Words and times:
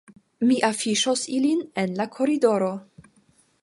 Mi 0.51 0.57
afiŝos 0.69 1.27
ilin 1.41 1.63
en 1.85 1.95
la 2.01 2.11
koridoro 2.19 2.75